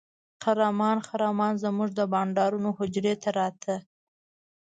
[0.43, 3.75] خرامان خرامان زموږ د بانډارونو حجرې ته راته.